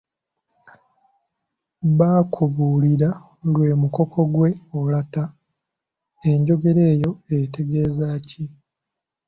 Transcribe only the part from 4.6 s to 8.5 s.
olatta. Enjogera eyo etegeeza ki?